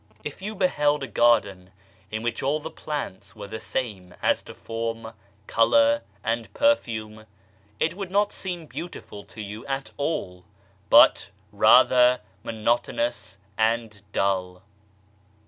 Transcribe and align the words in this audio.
If 0.23 0.41
you 0.41 0.55
beheld 0.55 1.03
a 1.03 1.07
garden, 1.07 1.65
BEAUTY 1.65 1.69
IN 2.17 2.23
DIVERSITY 2.23 2.23
47 2.23 2.23
in 2.23 2.23
which' 2.23 2.41
all 2.43 2.59
the 2.59 2.71
plants 2.81 3.35
were 3.35 3.47
the 3.47 3.59
same 3.59 4.15
as 4.23 4.41
to 4.41 4.55
form, 4.55 5.13
colour 5.45 6.01
and 6.23 6.51
perfume, 6.55 7.27
it 7.79 7.93
would 7.93 8.09
not 8.09 8.31
seem 8.31 8.65
beautiful 8.65 9.23
to 9.25 9.41
you 9.41 9.63
at 9.67 9.91
all, 9.97 10.43
but, 10.89 11.29
rather, 11.51 12.21
monotonous 12.43 13.37
and 13.59 14.01
dull. 14.11 14.63